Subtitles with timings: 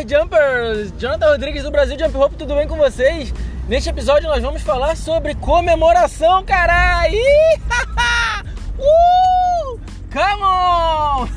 [0.00, 0.90] Jumpers!
[0.98, 3.32] Jonathan Rodrigues do Brasil Jump Rope, tudo bem com vocês?
[3.68, 7.14] Neste episódio nós vamos falar sobre comemoração, caralho!
[8.80, 9.78] uh!
[10.10, 11.28] Come on!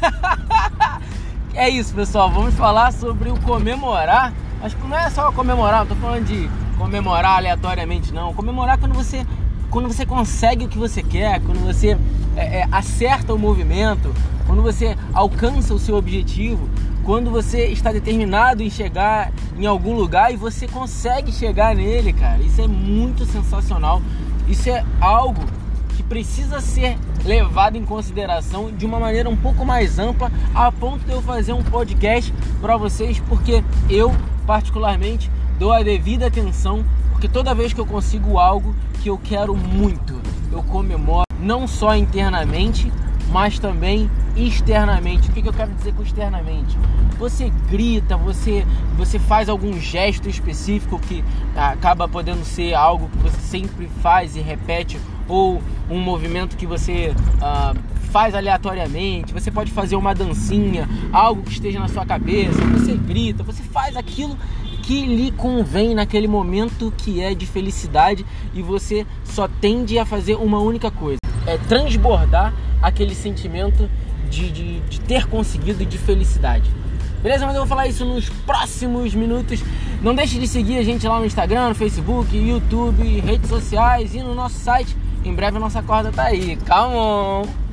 [1.53, 4.33] é isso, pessoal, vamos falar sobre o comemorar.
[4.63, 8.33] Acho que não é só comemorar, não tô falando de comemorar aleatoriamente, não.
[8.33, 9.27] Comemorar quando você,
[9.69, 11.97] quando você consegue o que você quer, quando você
[12.37, 14.15] é, é, acerta o movimento,
[14.47, 16.69] quando você alcança o seu objetivo,
[17.05, 22.41] quando você está determinado em chegar em algum lugar e você consegue chegar nele, cara.
[22.41, 24.01] Isso é muito sensacional.
[24.47, 25.41] Isso é algo
[25.95, 31.05] que precisa ser levado em consideração de uma maneira um pouco mais ampla, a ponto
[31.05, 34.11] de eu fazer um podcast para vocês, porque eu
[34.47, 39.55] particularmente dou a devida atenção, porque toda vez que eu consigo algo que eu quero
[39.55, 40.19] muito,
[40.51, 42.91] eu comemoro não só internamente,
[43.31, 45.29] mas também externamente.
[45.29, 46.77] O que, eu quero dizer com externamente?
[47.17, 48.65] Você grita, você,
[48.97, 51.23] você faz algum gesto específico que
[51.55, 57.13] acaba podendo ser algo que você sempre faz e repete, ou um movimento que você
[57.37, 57.77] uh,
[58.11, 59.33] faz aleatoriamente.
[59.33, 62.59] Você pode fazer uma dancinha, algo que esteja na sua cabeça.
[62.73, 64.37] Você grita, você faz aquilo
[64.83, 68.23] que lhe convém naquele momento que é de felicidade
[68.53, 71.17] e você só tende a fazer uma única coisa:
[71.47, 73.89] é transbordar aquele sentimento
[74.29, 76.69] de, de, de ter conseguido de felicidade.
[77.21, 77.45] Beleza?
[77.45, 79.63] Mas eu vou falar isso nos próximos minutos.
[80.01, 84.19] Não deixe de seguir a gente lá no Instagram, no Facebook, YouTube, redes sociais e
[84.19, 84.95] no nosso site.
[85.23, 86.57] Em breve a nossa corda tá aí.
[86.57, 87.64] Come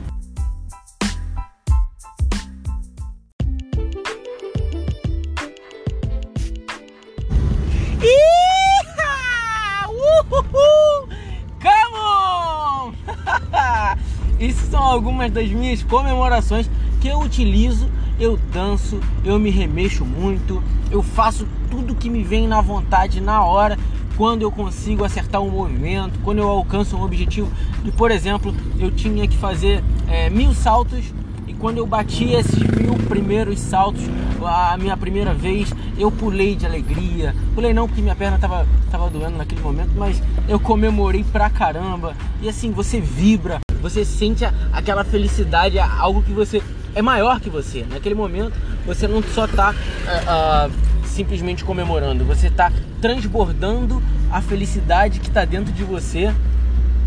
[15.23, 16.69] algumas das minhas comemorações
[17.01, 22.49] que eu utilizo, eu danço, eu me remexo muito, eu faço tudo que me vem
[22.49, 23.79] na vontade na hora,
[24.17, 27.51] quando eu consigo acertar um movimento, quando eu alcanço um objetivo.
[27.85, 31.13] E por exemplo, eu tinha que fazer é, mil saltos
[31.47, 34.03] e quando eu bati esses mil primeiros saltos,
[34.45, 37.35] a minha primeira vez, eu pulei de alegria.
[37.55, 42.15] Pulei não porque minha perna tava, tava doendo naquele momento, mas eu comemorei pra caramba.
[42.41, 46.63] E assim, você vibra, você sente aquela felicidade, algo que você
[46.95, 47.85] é maior que você.
[47.91, 48.53] Naquele momento,
[48.87, 54.01] você não só está uh, uh, simplesmente comemorando, você está transbordando
[54.31, 56.33] a felicidade que está dentro de você.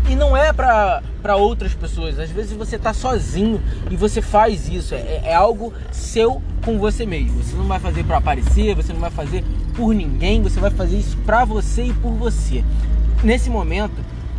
[0.08, 1.02] E não é para
[1.36, 2.20] outras pessoas.
[2.20, 3.60] Às vezes você está sozinho
[3.90, 4.94] e você faz isso.
[4.94, 7.42] É, é algo seu com você mesmo.
[7.42, 9.42] Você não vai fazer para aparecer, você não vai fazer
[9.74, 10.42] por ninguém.
[10.42, 12.62] Você vai fazer isso para você e por você.
[13.24, 13.94] Nesse momento,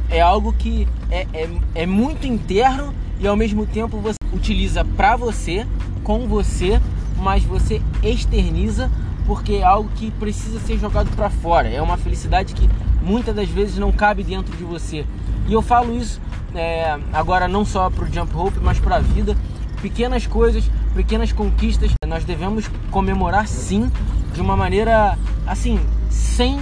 [0.10, 5.16] é algo que é, é, é muito interno e ao mesmo tempo você utiliza para
[5.16, 5.66] você,
[6.04, 6.82] com você,
[7.18, 8.90] mas você externiza
[9.26, 11.68] porque é algo que precisa ser jogado para fora.
[11.68, 12.70] É uma felicidade que
[13.02, 15.06] muitas das vezes não cabe dentro de você.
[15.48, 16.22] E eu falo isso
[16.56, 19.36] é, agora não só para o jump rope, mas para a vida.
[19.82, 23.92] Pequenas coisas, pequenas conquistas, nós devemos comemorar sim,
[24.34, 25.80] de uma maneira assim,
[26.10, 26.60] sem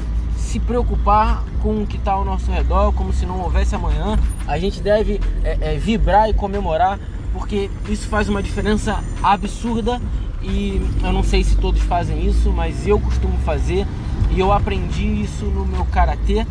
[0.56, 4.18] se preocupar com o que está ao nosso redor, como se não houvesse amanhã.
[4.48, 6.98] A gente deve é, é, vibrar e comemorar,
[7.34, 10.02] porque isso faz uma diferença absurda.
[10.42, 13.86] E eu não sei se todos fazem isso, mas eu costumo fazer.
[14.32, 16.48] E eu aprendi isso no meu karatê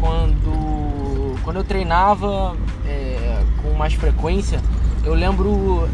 [0.00, 4.60] quando, quando eu treinava é, com mais frequência.
[5.04, 5.88] Eu lembro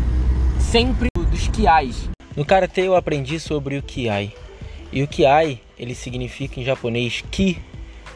[0.58, 2.08] sempre dos kiais.
[2.34, 4.32] No karatê eu aprendi sobre o kiai.
[4.92, 7.58] E o kiai ele significa em japonês ki,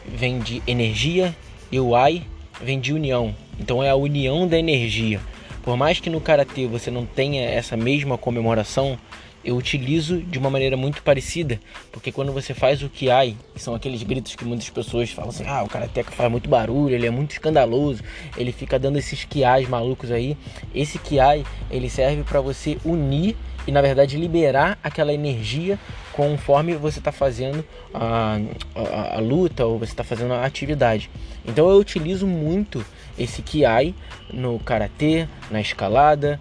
[0.05, 1.35] vem de energia,
[1.71, 2.23] e o ai
[2.61, 3.35] vem de união.
[3.59, 5.19] Então é a união da energia.
[5.63, 8.99] Por mais que no karatê você não tenha essa mesma comemoração,
[9.43, 11.59] eu utilizo de uma maneira muito parecida,
[11.91, 15.43] porque quando você faz o kiai, que são aqueles gritos que muitas pessoas falam assim:
[15.45, 18.03] "Ah, o karateca faz muito barulho, ele é muito escandaloso,
[18.35, 20.35] ele fica dando esses kiais malucos aí".
[20.73, 23.35] Esse kiai, ele serve para você unir
[23.67, 25.79] e na verdade liberar aquela energia
[26.15, 28.39] conforme você está fazendo a,
[28.73, 31.09] a, a, luta ou você está fazendo a atividade.
[31.45, 32.85] Então eu utilizo muito
[33.19, 33.93] esse Kiai
[34.31, 36.39] no karatê, na escalada,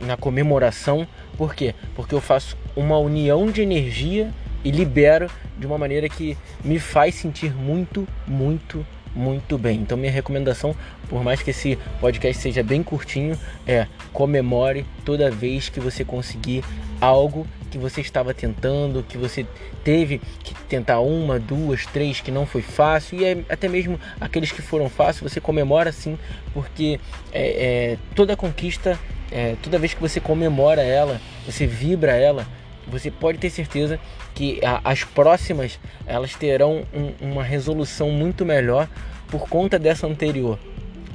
[0.00, 1.08] na comemoração.
[1.36, 1.74] Por quê?
[1.96, 4.32] Porque eu faço uma união de energia
[4.64, 9.80] e libero de uma maneira que me faz sentir muito, muito, muito bem.
[9.80, 10.72] Então minha recomendação,
[11.08, 13.36] por mais que esse podcast seja bem curtinho,
[13.66, 16.62] é comemore toda vez que você conseguir
[17.00, 17.44] algo
[17.74, 19.44] que você estava tentando, que você
[19.82, 24.52] teve que tentar uma, duas, três, que não foi fácil, e é, até mesmo aqueles
[24.52, 26.16] que foram fáceis, você comemora sim,
[26.52, 27.00] porque
[27.32, 28.96] é, é, toda conquista,
[29.32, 32.46] é, toda vez que você comemora ela, você vibra ela,
[32.86, 33.98] você pode ter certeza
[34.36, 38.88] que a, as próximas elas terão um, uma resolução muito melhor
[39.26, 40.60] por conta dessa anterior.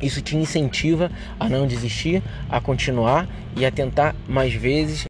[0.01, 1.09] Isso te incentiva
[1.39, 5.08] a não desistir, a continuar e a tentar mais vezes.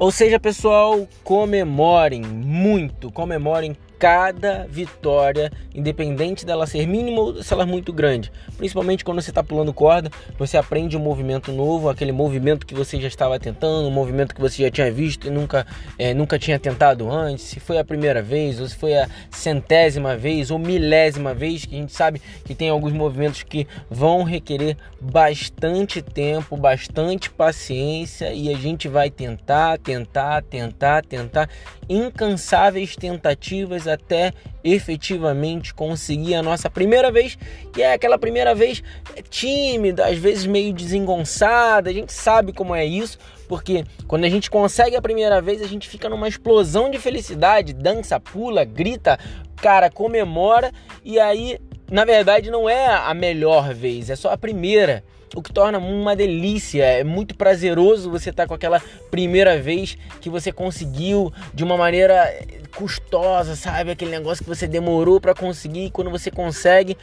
[0.00, 7.64] Ou seja, pessoal, comemorem muito, comemorem cada vitória, independente dela ser mínima ou se ela
[7.64, 8.32] é muito grande.
[8.56, 12.98] Principalmente quando você está pulando corda, você aprende um movimento novo, aquele movimento que você
[12.98, 15.66] já estava tentando, um movimento que você já tinha visto e nunca,
[15.98, 17.44] é, nunca tinha tentado antes.
[17.44, 21.76] Se foi a primeira vez, ou se foi a centésima vez, ou milésima vez, que
[21.76, 28.48] a gente sabe que tem alguns movimentos que vão requerer bastante tempo, bastante paciência e
[28.48, 31.50] a gente vai tentar, tentar, tentar, tentar,
[31.90, 34.32] incansáveis tentativas até
[34.62, 37.36] efetivamente conseguir a nossa primeira vez,
[37.72, 38.80] que é aquela primeira vez
[39.28, 41.90] tímida, às vezes meio desengonçada.
[41.90, 45.66] A gente sabe como é isso, porque quando a gente consegue a primeira vez, a
[45.66, 49.18] gente fica numa explosão de felicidade, dança, pula, grita,
[49.56, 50.70] cara, comemora.
[51.04, 51.58] E aí,
[51.90, 55.04] na verdade, não é a melhor vez, é só a primeira
[55.34, 56.84] o que torna uma delícia.
[56.84, 61.76] É muito prazeroso você estar tá com aquela primeira vez que você conseguiu de uma
[61.76, 62.34] maneira
[62.74, 63.92] custosa, sabe?
[63.92, 66.96] Aquele negócio que você demorou para conseguir e quando você consegue,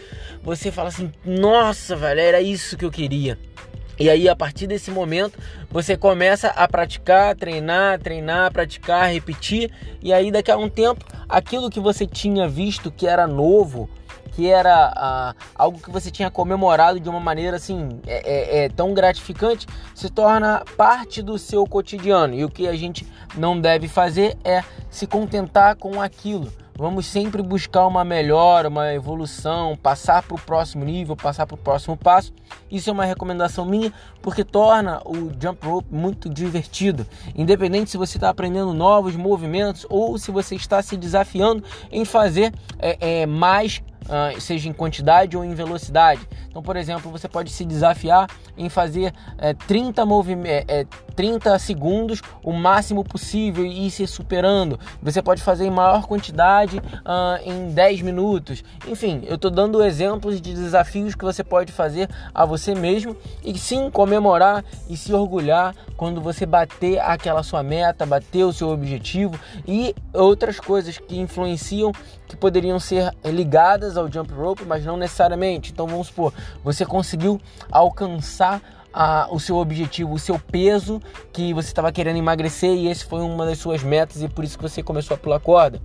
[0.44, 3.38] você fala assim: "Nossa, velho, era isso que eu queria".
[4.00, 5.39] E aí, a partir desse momento,
[5.72, 9.72] você começa a praticar, treinar, treinar, praticar, repetir.
[10.04, 13.89] E aí, daqui a um tempo, aquilo que você tinha visto que era novo,
[14.38, 18.69] que era ah, algo que você tinha comemorado de uma maneira assim é, é, é,
[18.69, 22.36] tão gratificante, se torna parte do seu cotidiano.
[22.36, 26.54] E o que a gente não deve fazer é se contentar com aquilo.
[26.75, 31.57] Vamos sempre buscar uma melhora, uma evolução, passar para o próximo nível, passar para o
[31.57, 32.31] próximo passo.
[32.69, 33.92] Isso é uma recomendação minha
[34.27, 37.07] porque torna o jump rope muito divertido.
[37.33, 42.53] Independente se você está aprendendo novos movimentos ou se você está se desafiando em fazer
[42.77, 46.21] é, é mais uh, seja em quantidade ou em velocidade.
[46.50, 48.27] Então, por exemplo, você pode se desafiar
[48.57, 50.03] em fazer é, 30,
[50.68, 50.85] é,
[51.15, 54.79] 30 segundos o máximo possível e ir se superando.
[55.01, 58.63] Você pode fazer em maior quantidade uh, em 10 minutos.
[58.88, 63.56] Enfim, eu estou dando exemplos de desafios que você pode fazer a você mesmo e
[63.57, 69.39] sim comemorar e se orgulhar quando você bater aquela sua meta, bater o seu objetivo
[69.67, 71.91] e outras coisas que influenciam
[72.27, 75.71] que poderiam ser ligadas ao jump rope, mas não necessariamente.
[75.71, 76.33] Então vamos supor,
[76.63, 77.39] você conseguiu
[77.71, 78.61] alcançar
[78.91, 80.99] a, o seu objetivo, o seu peso
[81.31, 84.57] que você estava querendo emagrecer e esse foi uma das suas metas e por isso
[84.57, 85.79] que você começou a pular corda.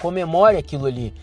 [0.00, 1.14] Comemore aquilo ali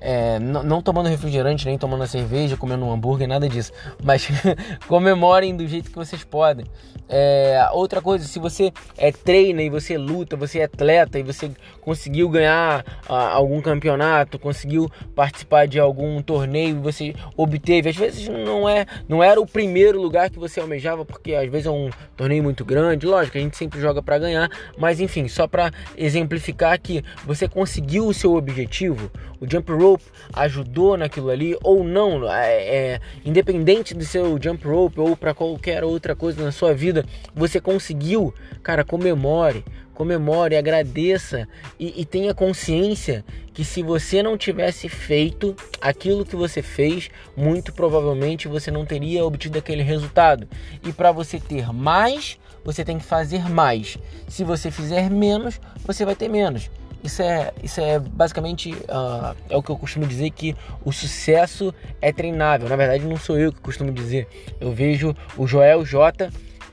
[0.00, 3.72] é, não, tomando refrigerante, nem tomando cerveja, comendo um hambúrguer, nada disso.
[4.02, 4.26] Mas
[4.88, 6.64] comemorem do jeito que vocês podem.
[7.08, 11.50] É, outra coisa, se você é treina e você luta, você é atleta e você
[11.80, 18.68] conseguiu ganhar ah, algum campeonato, conseguiu participar de algum torneio você obteve, às vezes não
[18.68, 22.42] é, não era o primeiro lugar que você almejava, porque às vezes é um torneio
[22.42, 24.48] muito grande, lógico, a gente sempre joga para ganhar,
[24.78, 29.10] mas enfim, só para exemplificar que você conseguiu o seu objetivo,
[29.40, 34.66] o jump rope rope ajudou naquilo ali ou não, é, é, independente do seu jump
[34.66, 39.64] rope ou para qualquer outra coisa na sua vida, você conseguiu, cara, comemore,
[39.94, 41.46] comemore, agradeça
[41.78, 47.72] e, e tenha consciência que se você não tivesse feito aquilo que você fez, muito
[47.72, 50.48] provavelmente você não teria obtido aquele resultado.
[50.86, 53.98] E para você ter mais, você tem que fazer mais.
[54.28, 56.70] Se você fizer menos, você vai ter menos.
[57.02, 60.54] Isso é, isso é basicamente uh, é o que eu costumo dizer que
[60.84, 62.68] o sucesso é treinável.
[62.68, 64.28] Na verdade, não sou eu que costumo dizer.
[64.60, 66.30] Eu vejo o Joel J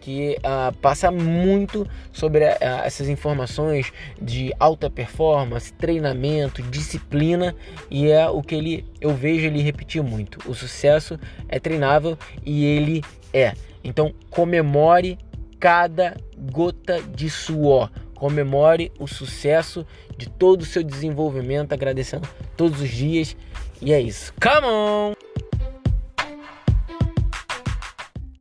[0.07, 3.91] que uh, passa muito sobre uh, essas informações
[4.21, 7.53] de alta performance, treinamento, disciplina
[7.91, 10.39] e é o que ele eu vejo ele repetir muito.
[10.49, 11.19] O sucesso
[11.49, 13.03] é treinável e ele
[13.33, 13.53] é.
[13.83, 15.17] Então comemore
[15.59, 19.85] cada gota de suor Comemore o sucesso
[20.17, 23.37] de todo o seu desenvolvimento, agradecendo todos os dias.
[23.79, 24.33] E é isso.
[24.41, 25.16] Come on!